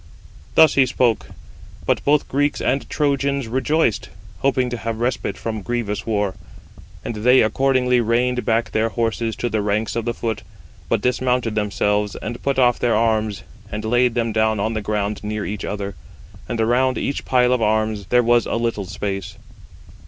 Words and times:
Thus 0.55 0.73
he 0.73 0.87
spoke. 0.87 1.27
But 1.85 2.03
both 2.03 2.27
Greeks 2.27 2.59
and 2.59 2.89
Trojans 2.89 3.47
rejoiced, 3.47 4.09
hoping 4.39 4.67
to 4.71 4.77
have 4.77 4.99
respite 4.99 5.37
from 5.37 5.61
grievous 5.61 6.07
war. 6.07 6.33
And 7.05 7.17
they 7.17 7.41
accordingly 7.43 8.01
reined 8.01 8.43
back 8.43 8.71
their 8.71 8.89
horses 8.89 9.35
to 9.35 9.47
the 9.47 9.61
ranks 9.61 9.95
[of 9.95 10.05
the 10.05 10.15
foot], 10.15 10.41
but 10.89 11.01
dismounted 11.01 11.53
themselves, 11.53 12.15
and 12.15 12.41
put 12.41 12.57
off 12.57 12.79
their 12.79 12.95
arms, 12.95 13.43
and 13.71 13.85
laid 13.85 14.15
them 14.15 14.31
down 14.31 14.59
on 14.59 14.73
the 14.73 14.81
ground 14.81 15.23
near 15.23 15.45
each 15.45 15.63
other; 15.63 15.93
and 16.49 16.59
around 16.59 16.97
[each 16.97 17.23
pile 17.23 17.53
of 17.53 17.61
arms] 17.61 18.07
there 18.07 18.23
was 18.23 18.47
a 18.47 18.55
little 18.55 18.85
space. 18.85 19.37